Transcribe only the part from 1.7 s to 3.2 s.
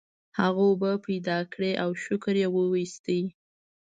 او شکر یې وویست.